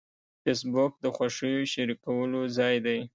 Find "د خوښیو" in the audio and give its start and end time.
1.03-1.69